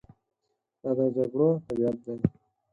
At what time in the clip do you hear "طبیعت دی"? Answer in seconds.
1.65-2.15